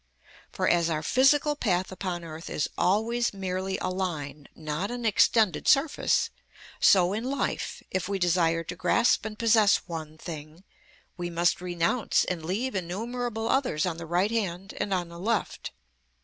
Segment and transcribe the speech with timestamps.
[0.51, 5.67] For as our physical path upon earth is always merely a line, not an extended
[5.67, 6.31] surface,
[6.79, 10.63] so in life, if we desire to grasp and possess one thing,
[11.17, 15.69] we must renounce and leave innumerable others on the right hand and on the left.